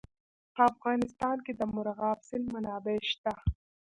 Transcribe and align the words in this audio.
په 0.53 0.61
افغانستان 0.73 1.37
کې 1.45 1.53
د 1.59 1.61
مورغاب 1.73 2.19
سیند 2.27 2.45
منابع 2.53 2.97
شته. 3.11 3.33